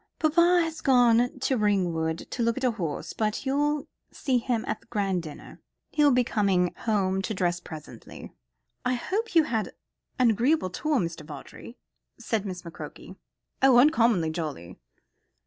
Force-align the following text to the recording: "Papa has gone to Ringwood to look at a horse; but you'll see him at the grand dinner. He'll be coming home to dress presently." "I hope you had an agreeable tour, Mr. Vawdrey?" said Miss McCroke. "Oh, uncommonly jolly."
"Papa 0.17 0.61
has 0.63 0.81
gone 0.81 1.37
to 1.41 1.57
Ringwood 1.57 2.17
to 2.31 2.41
look 2.41 2.57
at 2.57 2.63
a 2.63 2.71
horse; 2.71 3.13
but 3.13 3.45
you'll 3.45 3.87
see 4.11 4.39
him 4.39 4.65
at 4.67 4.81
the 4.81 4.87
grand 4.87 5.21
dinner. 5.21 5.61
He'll 5.91 6.09
be 6.09 6.23
coming 6.23 6.73
home 6.75 7.21
to 7.21 7.35
dress 7.35 7.59
presently." 7.59 8.33
"I 8.83 8.95
hope 8.95 9.35
you 9.35 9.43
had 9.43 9.73
an 10.17 10.31
agreeable 10.31 10.71
tour, 10.71 10.97
Mr. 10.97 11.23
Vawdrey?" 11.23 11.77
said 12.17 12.47
Miss 12.47 12.63
McCroke. 12.63 13.15
"Oh, 13.61 13.77
uncommonly 13.77 14.31
jolly." 14.31 14.79